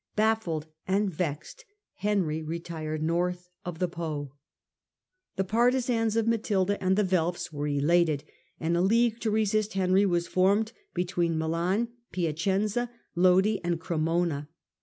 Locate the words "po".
3.87-4.33